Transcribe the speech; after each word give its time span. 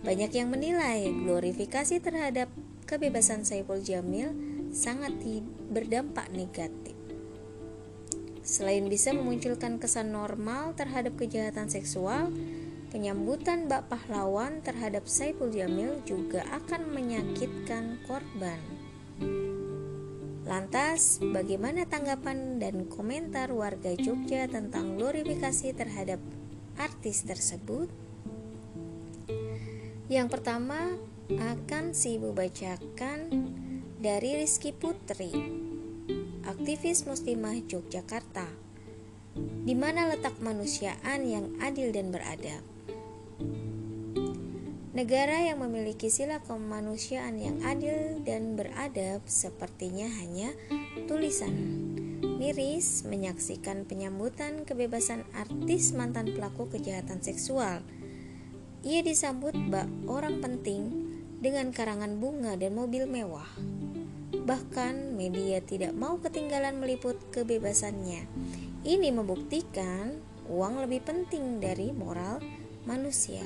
Banyak 0.03 0.35
yang 0.35 0.51
menilai 0.51 1.15
glorifikasi 1.23 2.03
terhadap 2.03 2.51
kebebasan 2.83 3.47
Saipul 3.47 3.79
Jamil 3.79 4.35
sangat 4.75 5.15
berdampak 5.71 6.27
negatif. 6.35 6.92
Selain 8.43 8.83
bisa 8.91 9.15
memunculkan 9.15 9.79
kesan 9.79 10.11
normal 10.11 10.75
terhadap 10.75 11.15
kejahatan 11.15 11.71
seksual, 11.71 12.27
penyambutan 12.91 13.71
bak 13.71 13.87
pahlawan 13.87 14.59
terhadap 14.59 15.07
Saiful 15.07 15.47
Jamil 15.47 16.03
juga 16.03 16.43
akan 16.51 16.91
menyakitkan 16.91 18.03
korban. 18.03 18.59
Lantas, 20.43 21.23
bagaimana 21.23 21.87
tanggapan 21.87 22.59
dan 22.59 22.83
komentar 22.91 23.47
warga 23.55 23.95
Jogja 23.95 24.51
tentang 24.51 24.99
glorifikasi 24.99 25.71
terhadap 25.71 26.19
artis 26.75 27.23
tersebut? 27.23 27.87
Yang 30.11 30.27
pertama 30.35 30.99
akan 31.31 31.95
si 31.95 32.19
ibu 32.19 32.35
bacakan 32.35 33.31
dari 34.03 34.43
Rizky 34.43 34.75
Putri 34.75 35.62
aktivis 36.43 37.07
muslimah 37.07 37.55
Yogyakarta. 37.63 38.45
Di 39.63 39.73
mana 39.73 40.11
letak 40.11 40.37
manusiaan 40.43 41.25
yang 41.25 41.55
adil 41.63 41.89
dan 41.95 42.11
beradab? 42.11 42.63
Negara 44.93 45.41
yang 45.41 45.57
memiliki 45.65 46.13
sila 46.13 46.37
kemanusiaan 46.45 47.41
yang 47.41 47.57
adil 47.65 48.21
dan 48.21 48.53
beradab 48.53 49.25
sepertinya 49.25 50.05
hanya 50.21 50.53
tulisan. 51.09 51.55
Miris 52.21 53.01
menyaksikan 53.07 53.89
penyambutan 53.89 54.67
kebebasan 54.69 55.25
artis 55.33 55.97
mantan 55.97 56.29
pelaku 56.29 56.69
kejahatan 56.69 57.25
seksual. 57.25 57.81
Ia 58.85 59.01
disambut 59.01 59.55
bak 59.71 59.89
orang 60.05 60.43
penting 60.43 60.91
dengan 61.41 61.73
karangan 61.73 62.19
bunga 62.21 62.53
dan 62.59 62.77
mobil 62.77 63.09
mewah. 63.09 63.49
Bahkan 64.43 65.15
media 65.15 65.63
tidak 65.63 65.95
mau 65.95 66.19
ketinggalan 66.19 66.75
meliput 66.83 67.15
kebebasannya. 67.31 68.27
Ini 68.83 69.09
membuktikan 69.15 70.19
uang 70.51 70.83
lebih 70.83 70.99
penting 71.07 71.63
dari 71.63 71.95
moral 71.95 72.43
manusia. 72.83 73.43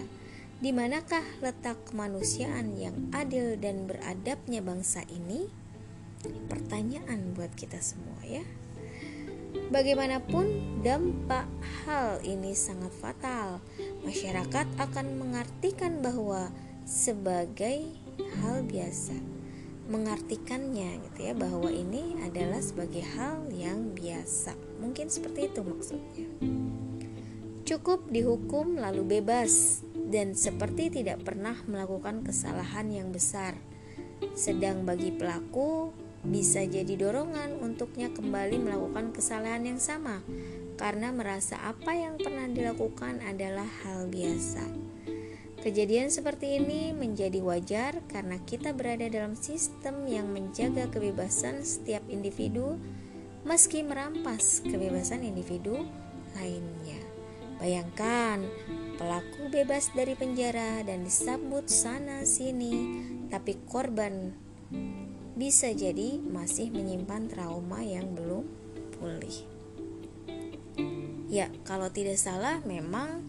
Di 0.57 0.73
manakah 0.73 1.21
letak 1.45 1.93
kemanusiaan 1.93 2.73
yang 2.73 3.13
adil 3.13 3.61
dan 3.61 3.85
beradabnya 3.85 4.65
bangsa 4.65 5.05
ini? 5.05 5.45
Pertanyaan 6.49 7.37
buat 7.37 7.53
kita 7.53 7.77
semua 7.77 8.17
ya. 8.25 8.41
Bagaimanapun 9.69 10.49
dampak 10.81 11.45
hal 11.85 12.25
ini 12.25 12.57
sangat 12.57 12.89
fatal. 12.97 13.61
Masyarakat 14.01 14.65
akan 14.81 15.07
mengartikan 15.21 16.01
bahwa 16.01 16.49
sebagai 16.89 17.85
hal 18.41 18.65
biasa 18.65 19.36
mengartikannya 19.87 20.99
gitu 21.09 21.19
ya 21.31 21.33
bahwa 21.33 21.71
ini 21.71 22.19
adalah 22.23 22.59
sebagai 22.59 23.03
hal 23.15 23.47
yang 23.51 23.95
biasa. 23.95 24.53
Mungkin 24.83 25.07
seperti 25.07 25.47
itu 25.47 25.63
maksudnya. 25.63 26.27
Cukup 27.67 28.07
dihukum 28.07 28.79
lalu 28.79 29.19
bebas 29.19 29.83
dan 30.07 30.35
seperti 30.35 30.87
tidak 30.87 31.23
pernah 31.27 31.55
melakukan 31.67 32.23
kesalahan 32.23 32.87
yang 32.87 33.11
besar. 33.11 33.59
Sedang 34.35 34.87
bagi 34.87 35.11
pelaku 35.11 35.91
bisa 36.23 36.63
jadi 36.63 36.95
dorongan 36.95 37.59
untuknya 37.63 38.11
kembali 38.11 38.59
melakukan 38.59 39.15
kesalahan 39.15 39.63
yang 39.63 39.79
sama 39.79 40.23
karena 40.75 41.11
merasa 41.11 41.59
apa 41.63 41.95
yang 41.95 42.19
pernah 42.19 42.47
dilakukan 42.47 43.19
adalah 43.23 43.67
hal 43.83 44.07
biasa. 44.07 44.63
Kejadian 45.67 46.07
seperti 46.07 46.63
ini 46.63 46.95
menjadi 46.95 47.43
wajar 47.43 47.99
karena 48.07 48.39
kita 48.39 48.71
berada 48.71 49.03
dalam 49.11 49.35
sistem 49.35 50.07
yang 50.07 50.31
menjaga 50.31 50.87
kebebasan 50.87 51.59
setiap 51.59 52.07
individu 52.07 52.79
meski 53.43 53.83
merampas 53.83 54.63
kebebasan 54.63 55.27
individu 55.27 55.83
lainnya. 56.39 57.03
Bayangkan, 57.59 58.47
pelaku 58.95 59.51
bebas 59.51 59.91
dari 59.91 60.15
penjara 60.15 60.87
dan 60.87 61.03
disambut 61.03 61.67
sana 61.67 62.23
sini, 62.23 63.03
tapi 63.27 63.59
korban 63.67 64.31
bisa 65.35 65.75
jadi 65.75 66.23
masih 66.23 66.71
menyimpan 66.71 67.27
trauma 67.27 67.83
yang 67.83 68.15
belum 68.15 68.47
pulih. 68.95 69.43
Ya, 71.27 71.51
kalau 71.67 71.91
tidak 71.91 72.15
salah 72.15 72.63
memang 72.63 73.26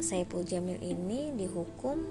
Saiful 0.00 0.44
Jamil 0.44 0.76
ini 0.84 1.32
dihukum 1.32 2.04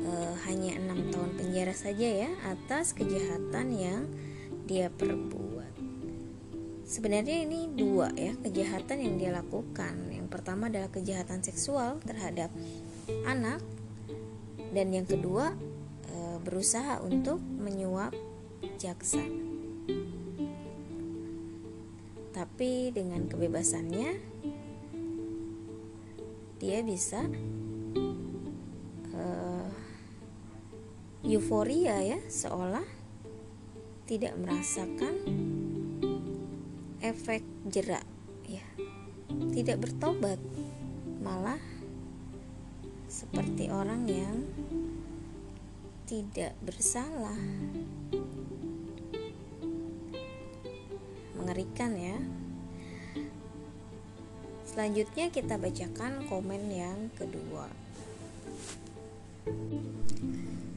e, 0.00 0.12
hanya 0.48 0.76
enam 0.76 1.08
tahun 1.08 1.32
penjara 1.40 1.72
saja 1.72 2.28
ya 2.28 2.30
atas 2.44 2.92
kejahatan 2.92 3.72
yang 3.72 4.02
dia 4.68 4.92
perbuat. 4.92 5.72
Sebenarnya 6.84 7.46
ini 7.46 7.70
dua 7.70 8.12
ya 8.12 8.36
kejahatan 8.38 8.98
yang 9.00 9.14
dia 9.16 9.30
lakukan. 9.32 10.10
Yang 10.12 10.28
pertama 10.28 10.68
adalah 10.68 10.90
kejahatan 10.92 11.40
seksual 11.40 12.02
terhadap 12.04 12.52
anak 13.24 13.62
dan 14.76 14.92
yang 14.92 15.08
kedua 15.08 15.56
e, 16.10 16.16
berusaha 16.44 17.00
untuk 17.00 17.40
menyuap 17.40 18.12
jaksa. 18.76 19.24
Tapi 22.30 22.94
dengan 22.94 23.26
kebebasannya 23.26 24.29
dia 26.60 26.84
bisa 26.84 27.24
uh, 29.16 29.68
euforia 31.24 32.04
ya 32.04 32.20
seolah 32.28 32.84
tidak 34.04 34.36
merasakan 34.36 35.14
efek 37.00 37.40
jerak 37.72 38.04
ya 38.44 38.62
tidak 39.56 39.80
bertobat 39.80 40.36
malah 41.24 41.58
seperti 43.08 43.72
orang 43.72 44.04
yang 44.06 44.44
tidak 46.04 46.54
bersalah 46.62 47.38
mengerikan 51.40 51.96
ya. 51.96 52.18
Selanjutnya 54.70 55.34
kita 55.34 55.58
bacakan 55.58 56.30
komen 56.30 56.70
yang 56.70 57.10
kedua. 57.18 57.66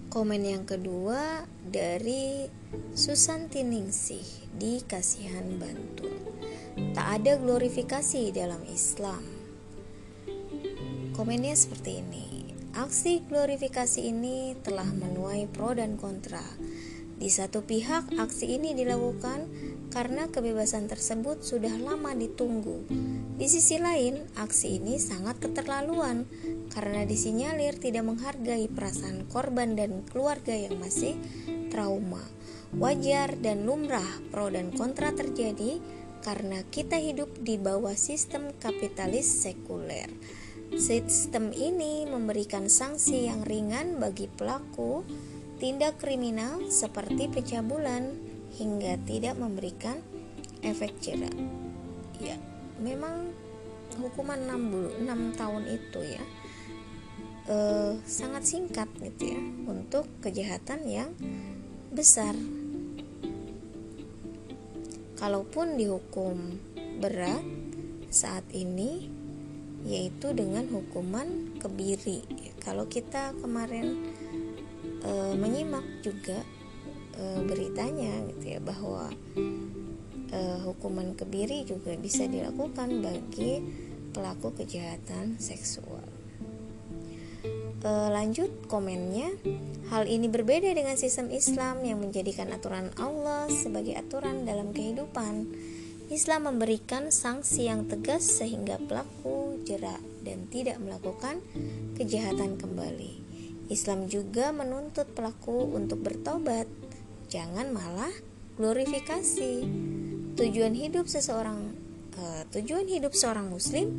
Komen 0.09 0.41
yang 0.41 0.65
kedua 0.65 1.45
dari 1.61 2.49
Susanti 2.97 3.61
Ningsih 3.61 4.49
di 4.57 4.81
Kasihan 4.81 5.61
Bantul. 5.61 6.09
Tak 6.97 7.21
ada 7.21 7.37
glorifikasi 7.37 8.33
dalam 8.33 8.65
Islam. 8.65 9.21
Komennya 11.13 11.53
seperti 11.53 12.01
ini. 12.01 12.49
Aksi 12.73 13.21
glorifikasi 13.29 14.01
ini 14.01 14.57
telah 14.65 14.89
menuai 14.89 15.45
pro 15.45 15.77
dan 15.77 16.01
kontra 16.01 16.41
di 17.23 17.31
satu 17.31 17.63
pihak, 17.63 18.19
aksi 18.19 18.59
ini 18.59 18.75
dilakukan 18.75 19.47
karena 19.93 20.25
kebebasan 20.25 20.89
tersebut 20.89 21.45
sudah 21.45 21.77
lama 21.77 22.17
ditunggu. 22.17 22.81
Di 23.37 23.45
sisi 23.45 23.77
lain, 23.77 24.25
aksi 24.33 24.81
ini 24.81 24.97
sangat 24.97 25.37
keterlaluan 25.37 26.25
karena 26.73 27.05
disinyalir 27.05 27.77
tidak 27.77 28.01
menghargai 28.09 28.65
perasaan 28.73 29.29
korban 29.29 29.77
dan 29.77 30.01
keluarga 30.09 30.57
yang 30.57 30.81
masih 30.81 31.13
trauma. 31.69 32.25
Wajar 32.73 33.37
dan 33.37 33.69
lumrah 33.69 34.17
pro 34.33 34.49
dan 34.49 34.73
kontra 34.73 35.13
terjadi 35.13 35.77
karena 36.25 36.65
kita 36.73 36.97
hidup 36.97 37.29
di 37.45 37.61
bawah 37.61 37.93
sistem 37.93 38.49
kapitalis 38.57 39.29
sekuler. 39.45 40.09
Sistem 40.73 41.53
ini 41.53 42.09
memberikan 42.09 42.65
sanksi 42.65 43.29
yang 43.29 43.45
ringan 43.45 44.01
bagi 44.01 44.25
pelaku 44.25 45.05
tindak 45.61 46.01
kriminal 46.01 46.65
seperti 46.73 47.29
pencabulan 47.29 48.32
hingga 48.57 48.97
tidak 49.05 49.35
memberikan 49.37 49.99
efek 50.61 50.95
jerah. 51.01 51.33
Ya, 52.21 52.37
memang 52.79 53.33
hukuman 53.99 54.39
6, 54.49 55.05
6 55.05 55.39
tahun 55.39 55.63
itu 55.69 55.99
ya 56.01 56.23
eh, 57.49 57.93
sangat 58.05 58.43
singkat 58.47 58.89
gitu 59.01 59.37
ya 59.37 59.41
untuk 59.69 60.09
kejahatan 60.23 60.85
yang 60.87 61.11
besar. 61.93 62.33
Kalaupun 65.13 65.79
dihukum 65.79 66.57
berat 66.99 67.45
saat 68.13 68.45
ini 68.53 69.07
yaitu 69.83 70.31
dengan 70.31 70.63
hukuman 70.71 71.59
kebiri. 71.59 72.23
Kalau 72.63 72.87
kita 72.87 73.35
kemarin 73.43 73.99
e, 75.03 75.11
menyimak 75.35 75.83
juga 75.99 76.39
e, 77.17 77.23
beritanya 77.45 78.25
gitu 78.33 78.57
ya 78.57 78.59
bahwa 78.59 79.09
e, 80.29 80.39
hukuman 80.65 81.13
kebiri 81.13 81.65
juga 81.65 81.93
bisa 81.97 82.25
dilakukan 82.25 83.01
bagi 83.01 83.61
pelaku 84.13 84.53
kejahatan 84.57 85.37
seksual. 85.37 86.05
E, 87.83 87.89
lanjut 87.89 88.49
komennya, 88.69 89.33
hal 89.93 90.09
ini 90.09 90.29
berbeda 90.29 90.73
dengan 90.73 90.97
sistem 90.97 91.29
Islam 91.29 91.85
yang 91.85 92.01
menjadikan 92.01 92.49
aturan 92.53 92.93
Allah 92.97 93.49
sebagai 93.49 93.97
aturan 93.97 94.45
dalam 94.45 94.73
kehidupan. 94.73 95.49
Islam 96.11 96.45
memberikan 96.45 97.09
sanksi 97.09 97.71
yang 97.71 97.89
tegas 97.89 98.21
sehingga 98.21 98.77
pelaku 98.77 99.57
jerak 99.65 99.97
dan 100.21 100.45
tidak 100.51 100.77
melakukan 100.77 101.41
kejahatan 101.97 102.59
kembali. 102.59 103.23
Islam 103.71 104.11
juga 104.11 104.51
menuntut 104.51 105.07
pelaku 105.15 105.73
untuk 105.73 106.03
bertobat, 106.03 106.67
jangan 107.33 107.73
malah 107.73 108.13
glorifikasi. 108.61 109.65
Tujuan 110.37 110.77
hidup 110.77 111.09
seseorang 111.09 111.73
uh, 112.13 112.45
tujuan 112.53 112.85
hidup 112.85 113.17
seorang 113.17 113.49
muslim 113.49 113.89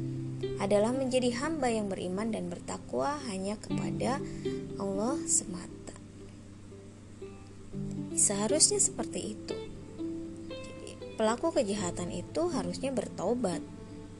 adalah 0.62 0.94
menjadi 0.94 1.34
hamba 1.42 1.66
yang 1.66 1.90
beriman 1.90 2.30
dan 2.30 2.46
bertakwa 2.46 3.18
hanya 3.26 3.58
kepada 3.58 4.22
Allah 4.78 5.18
semata. 5.26 5.98
Seharusnya 8.14 8.78
seperti 8.78 9.34
itu. 9.34 9.58
Jadi, 10.46 11.18
pelaku 11.18 11.50
kejahatan 11.50 12.14
itu 12.14 12.54
harusnya 12.54 12.94
bertobat, 12.94 13.58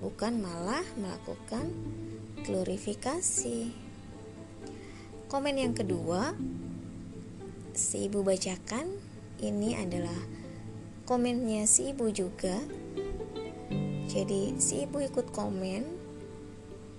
bukan 0.02 0.42
malah 0.42 0.82
melakukan 0.98 1.70
glorifikasi. 2.42 3.70
Komen 5.30 5.54
yang 5.62 5.74
kedua, 5.78 6.34
si 7.74 8.06
ibu 8.06 8.22
bacakan 8.22 9.03
ini 9.44 9.76
adalah 9.76 10.16
komennya 11.04 11.68
si 11.68 11.92
ibu 11.92 12.08
juga. 12.08 12.56
Jadi 14.08 14.56
si 14.56 14.88
ibu 14.88 15.04
ikut 15.04 15.28
komen 15.32 15.82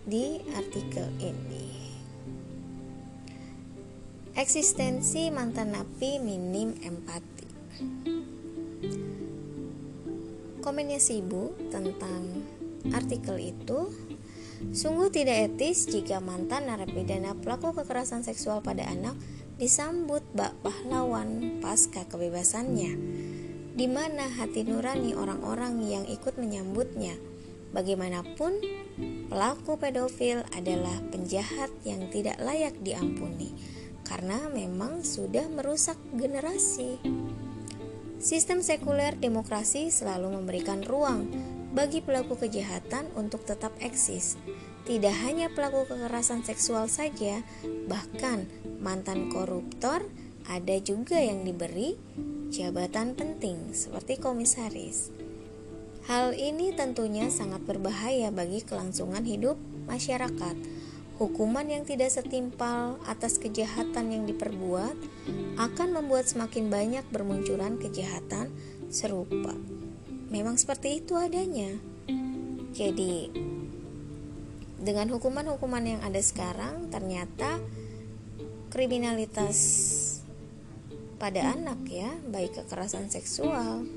di 0.06 0.38
artikel 0.54 1.10
ini. 1.18 1.68
Eksistensi 4.36 5.32
mantan 5.34 5.74
napi 5.74 6.22
minim 6.22 6.76
empati. 6.84 7.50
Komennya 10.62 11.00
si 11.02 11.24
ibu 11.24 11.56
tentang 11.72 12.46
artikel 12.94 13.38
itu 13.42 13.90
Sungguh 14.72 15.12
tidak 15.12 15.52
etis 15.52 15.84
jika 15.86 16.24
mantan 16.24 16.72
narapidana 16.72 17.36
pelaku 17.36 17.76
kekerasan 17.76 18.24
seksual 18.24 18.64
pada 18.64 18.88
anak 18.88 19.14
disambut 19.56 20.19
bak 20.36 20.52
pahlawan 20.60 21.63
pasca 21.63 22.04
kebebasannya, 22.12 22.92
di 23.75 23.88
mana 23.88 24.28
hati 24.28 24.68
nurani 24.68 25.16
orang-orang 25.16 25.80
yang 25.88 26.04
ikut 26.07 26.36
menyambutnya. 26.36 27.16
Bagaimanapun, 27.72 28.60
pelaku 29.28 29.75
pedofil 29.80 30.44
adalah 30.56 30.96
penjahat 31.12 31.72
yang 31.84 32.07
tidak 32.12 32.40
layak 32.40 32.75
diampuni 32.84 33.52
karena 34.06 34.48
memang 34.52 35.04
sudah 35.04 35.48
merusak 35.52 35.98
generasi. 36.16 37.01
Sistem 38.22 38.63
sekuler 38.63 39.18
demokrasi 39.19 39.92
selalu 39.92 40.40
memberikan 40.40 40.84
ruang 40.88 41.28
bagi 41.75 42.00
pelaku 42.00 42.40
kejahatan 42.40 43.12
untuk 43.19 43.44
tetap 43.44 43.75
eksis. 43.84 44.40
Tidak 44.86 45.16
hanya 45.26 45.50
pelaku 45.50 45.90
kekerasan 45.90 46.46
seksual 46.46 46.86
saja, 46.86 47.42
bahkan 47.90 48.46
mantan 48.78 49.34
koruptor 49.34 50.06
ada 50.46 50.77
juga 50.77 51.18
yang 51.18 51.42
diberi 51.42 51.98
jabatan 52.54 53.18
penting 53.18 53.74
seperti 53.74 54.22
komisaris. 54.22 55.10
Hal 56.06 56.38
ini 56.38 56.70
tentunya 56.77 57.34
sangat 57.34 57.65
berbahaya 57.65 58.30
bagi 58.30 58.62
kelangsungan 58.62 59.25
hidup 59.25 59.58
masyarakat. 59.89 60.54
Hukuman 61.18 61.65
yang 61.65 61.82
tidak 61.82 62.13
setimpal 62.13 63.01
atas 63.10 63.42
kejahatan 63.42 64.13
yang 64.13 64.24
diperbuat 64.30 64.94
akan 65.58 65.89
membuat 65.98 66.30
semakin 66.30 66.70
banyak 66.70 67.06
bermunculan 67.10 67.82
kejahatan 67.82 68.54
serupa 68.94 69.58
memang 70.36 70.60
seperti 70.60 71.00
itu 71.00 71.15
adanya. 71.15 71.80
Jadi, 72.75 73.32
dengan 74.86 75.10
hukuman-hukuman 75.18 75.82
yang 75.82 76.01
ada 76.06 76.22
sekarang, 76.22 76.94
ternyata 76.94 77.58
kriminalitas 78.70 79.58
pada 81.18 81.58
anak 81.58 81.82
ya, 81.89 82.13
baik 82.30 82.62
kekerasan 82.62 83.10
seksual, 83.10 83.89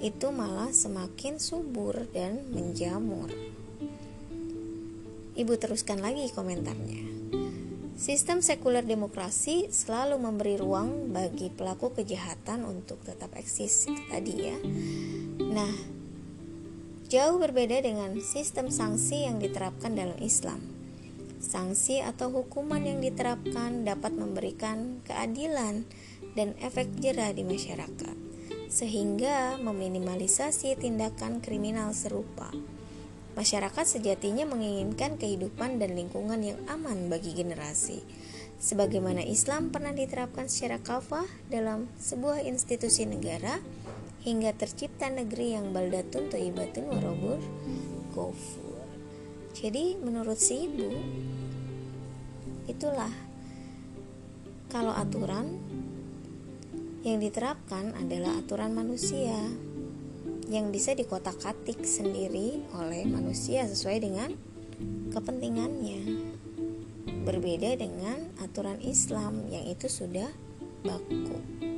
itu 0.00 0.26
malah 0.32 0.72
semakin 0.72 1.36
subur 1.36 2.08
dan 2.10 2.40
menjamur. 2.50 3.28
Ibu 5.36 5.52
teruskan 5.60 6.00
lagi 6.00 6.32
komentarnya. 6.32 7.12
Sistem 7.92 8.40
sekuler 8.40 8.82
demokrasi 8.82 9.68
selalu 9.70 10.18
memberi 10.18 10.56
ruang 10.56 11.12
bagi 11.12 11.52
pelaku 11.52 11.92
kejahatan 11.92 12.64
untuk 12.64 12.98
tetap 13.04 13.30
eksis 13.36 13.86
tadi 14.10 14.34
ya. 14.40 14.58
Nah, 15.52 16.01
jauh 17.12 17.36
berbeda 17.36 17.84
dengan 17.84 18.16
sistem 18.24 18.72
sanksi 18.72 19.28
yang 19.28 19.36
diterapkan 19.36 19.92
dalam 19.92 20.16
Islam. 20.16 20.64
Sanksi 21.44 22.00
atau 22.00 22.32
hukuman 22.32 22.80
yang 22.80 23.04
diterapkan 23.04 23.84
dapat 23.84 24.16
memberikan 24.16 25.04
keadilan 25.04 25.84
dan 26.32 26.56
efek 26.64 26.88
jerah 27.04 27.28
di 27.36 27.44
masyarakat, 27.44 28.16
sehingga 28.72 29.60
meminimalisasi 29.60 30.72
tindakan 30.80 31.44
kriminal 31.44 31.92
serupa. 31.92 32.48
Masyarakat 33.36 33.84
sejatinya 33.84 34.48
menginginkan 34.48 35.20
kehidupan 35.20 35.76
dan 35.76 35.92
lingkungan 35.92 36.40
yang 36.40 36.56
aman 36.64 37.12
bagi 37.12 37.36
generasi. 37.36 38.00
Sebagaimana 38.56 39.20
Islam 39.20 39.68
pernah 39.68 39.92
diterapkan 39.92 40.48
secara 40.48 40.80
kafah 40.80 41.28
dalam 41.52 41.92
sebuah 42.00 42.40
institusi 42.40 43.04
negara 43.04 43.60
hingga 44.22 44.54
tercipta 44.54 45.10
negeri 45.10 45.58
yang 45.58 45.74
baldatun 45.74 46.30
toibatun 46.30 46.86
warobur 46.90 47.42
gofur. 48.14 48.78
Jadi 49.52 49.98
menurut 49.98 50.38
si 50.38 50.70
ibu 50.70 50.90
itulah 52.70 53.10
kalau 54.70 54.94
aturan 54.94 55.58
yang 57.02 57.18
diterapkan 57.18 57.92
adalah 57.98 58.38
aturan 58.38 58.72
manusia 58.72 59.34
yang 60.46 60.70
bisa 60.70 60.94
dikotak-katik 60.94 61.82
sendiri 61.82 62.62
oleh 62.78 63.02
manusia 63.10 63.66
sesuai 63.66 63.98
dengan 63.98 64.30
kepentingannya. 65.10 66.30
Berbeda 67.26 67.74
dengan 67.78 68.30
aturan 68.38 68.78
Islam 68.82 69.50
yang 69.50 69.66
itu 69.66 69.90
sudah 69.90 70.30
baku. 70.86 71.71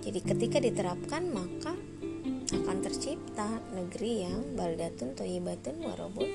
Jadi 0.00 0.18
ketika 0.24 0.58
diterapkan 0.58 1.28
maka 1.28 1.76
akan 2.50 2.82
tercipta 2.82 3.46
negeri 3.74 4.26
yang 4.26 4.58
baldatun 4.58 5.14
toyibatun 5.14 5.86
warobun 5.86 6.30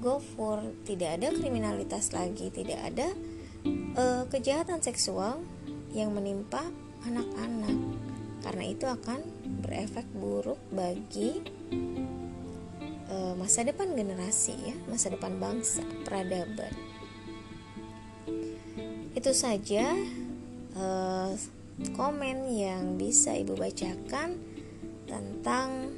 gofur. 0.00 0.60
Tidak 0.84 1.20
ada 1.20 1.32
kriminalitas 1.32 2.12
lagi 2.12 2.52
tidak 2.52 2.80
ada 2.92 3.08
uh, 3.96 4.24
kejahatan 4.28 4.84
seksual 4.84 5.40
yang 5.96 6.12
menimpa 6.12 6.60
anak-anak. 7.08 7.76
Karena 8.44 8.64
itu 8.68 8.84
akan 8.84 9.20
berefek 9.64 10.06
buruk 10.12 10.60
bagi 10.70 11.40
uh, 13.08 13.34
masa 13.34 13.64
depan 13.64 13.96
generasi 13.96 14.54
ya 14.54 14.76
masa 14.86 15.08
depan 15.08 15.40
bangsa 15.40 15.82
peradaban. 16.04 16.72
Itu 19.16 19.32
saja 19.32 19.96
uh, 20.76 21.32
komen 21.76 22.48
yang 22.56 22.96
bisa 22.96 23.36
ibu 23.36 23.52
bacakan 23.52 24.40
tentang 25.04 25.92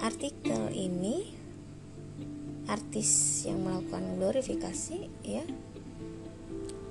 artikel 0.00 0.72
ini. 0.72 1.32
Artis 2.66 3.46
yang 3.46 3.62
melakukan 3.62 4.18
glorifikasi 4.18 5.06
ya. 5.22 5.46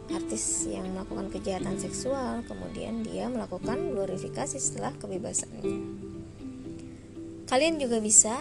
Artis 0.08 0.72
yang 0.72 0.96
melakukan 0.96 1.28
kejahatan 1.36 1.76
seksual 1.76 2.48
kemudian 2.48 3.04
dia 3.04 3.28
melakukan 3.28 3.92
glorifikasi 3.92 4.56
setelah 4.56 4.96
kebebasannya. 4.96 5.68
Kalian 7.46 7.76
juga 7.76 8.00
bisa 8.00 8.40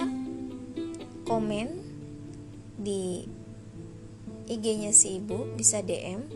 komen 1.26 1.68
di 2.78 3.26
IG-nya 4.46 4.92
si 4.92 5.18
ibu 5.18 5.56
bisa 5.56 5.80
DM 5.80 6.28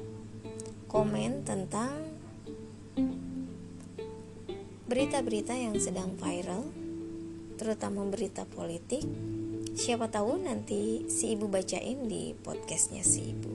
komen 0.89 1.45
tentang 1.45 2.08
berita-berita 4.89 5.53
yang 5.53 5.77
sedang 5.77 6.17
viral 6.17 6.65
terutama 7.61 8.09
berita 8.09 8.49
politik 8.49 9.05
siapa 9.77 10.09
tahu 10.09 10.41
nanti 10.43 11.07
si 11.13 11.37
ibu 11.37 11.47
bacain 11.47 12.09
di 12.09 12.33
podcastnya 12.33 13.05
si 13.05 13.37
ibu 13.37 13.53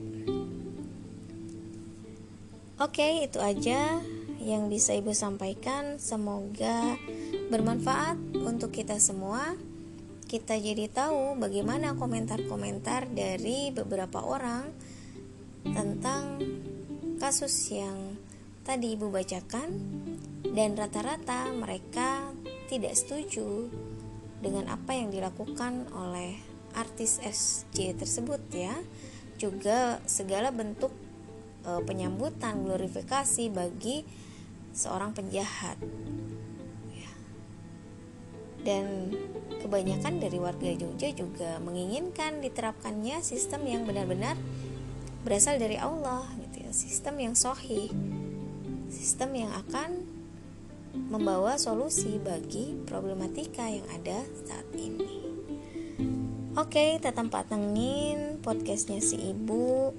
Oke, 2.74 3.22
itu 3.22 3.38
aja 3.38 4.02
yang 4.42 4.66
bisa 4.66 4.98
Ibu 4.98 5.14
sampaikan. 5.14 6.02
Semoga 6.02 6.98
bermanfaat 7.46 8.18
untuk 8.34 8.74
kita 8.74 8.98
semua. 8.98 9.54
Kita 10.26 10.58
jadi 10.58 10.90
tahu 10.90 11.38
bagaimana 11.38 11.94
komentar-komentar 11.94 13.14
dari 13.14 13.70
beberapa 13.70 14.26
orang 14.26 14.74
tentang 15.62 16.42
kasus 17.22 17.54
yang 17.70 18.18
tadi 18.66 18.98
Ibu 18.98 19.06
bacakan 19.06 19.70
dan 20.54 20.78
rata-rata 20.78 21.50
mereka 21.50 22.30
tidak 22.70 22.94
setuju 22.94 23.66
dengan 24.38 24.70
apa 24.70 24.94
yang 24.94 25.10
dilakukan 25.10 25.90
oleh 25.90 26.38
artis 26.78 27.18
SJ 27.18 27.98
tersebut 27.98 28.38
ya. 28.54 28.78
Juga 29.34 29.98
segala 30.06 30.54
bentuk 30.54 30.94
uh, 31.66 31.82
penyambutan 31.82 32.62
glorifikasi 32.62 33.50
bagi 33.50 34.06
seorang 34.74 35.10
penjahat 35.14 35.78
ya. 36.90 37.12
dan 38.62 39.10
kebanyakan 39.62 40.18
dari 40.18 40.38
warga 40.42 40.70
Jogja 40.74 41.14
juga 41.14 41.62
menginginkan 41.62 42.42
diterapkannya 42.42 43.22
sistem 43.22 43.70
yang 43.70 43.86
benar-benar 43.86 44.34
berasal 45.22 45.56
dari 45.62 45.78
Allah 45.78 46.26
gitu 46.42 46.66
ya 46.66 46.70
sistem 46.74 47.22
yang 47.22 47.34
sohi 47.38 47.88
sistem 48.90 49.46
yang 49.46 49.50
akan 49.54 50.03
membawa 50.94 51.58
solusi 51.58 52.16
bagi 52.22 52.78
problematika 52.86 53.66
yang 53.66 53.84
ada 53.90 54.22
saat 54.46 54.66
ini. 54.78 55.26
Oke, 56.54 57.02
tetap 57.02 57.34
patengin 57.34 58.38
podcastnya 58.38 59.02
si 59.02 59.34
ibu. 59.34 59.90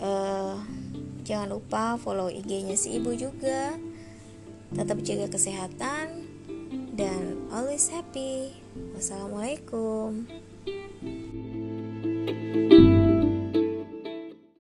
Uh, 0.00 0.56
jangan 1.28 1.52
lupa 1.52 2.00
follow 2.00 2.32
IG-nya 2.32 2.80
si 2.80 2.96
ibu 2.96 3.12
juga. 3.12 3.76
Tetap 4.72 5.04
jaga 5.04 5.28
kesehatan 5.28 6.26
dan 6.96 7.44
always 7.52 7.92
happy. 7.92 8.56
Wassalamualaikum 8.96 10.43